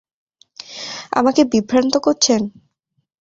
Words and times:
আমাকে 1.11 1.41
বিভ্রান্ত 1.51 1.93
করছেন? 1.97 2.41